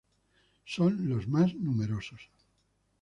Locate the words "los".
1.09-1.27